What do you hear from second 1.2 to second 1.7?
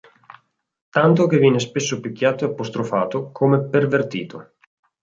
che viene